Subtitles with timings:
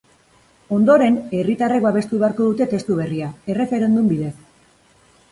[0.75, 4.33] Ondoren, herritarrek babestu beharko dute testu berria, erreferendum bidez.